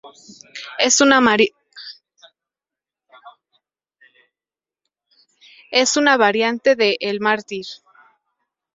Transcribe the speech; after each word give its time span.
Es 0.79 0.99
una 5.95 6.17
variante 6.17 6.75
de 6.75 6.97
"El 6.99 7.19
mártir". 7.19 7.67